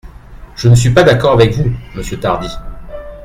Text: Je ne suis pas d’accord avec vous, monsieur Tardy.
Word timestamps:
Je 0.55 0.67
ne 0.67 0.73
suis 0.73 0.89
pas 0.89 1.03
d’accord 1.03 1.33
avec 1.33 1.53
vous, 1.53 1.71
monsieur 1.93 2.19
Tardy. 2.19 2.47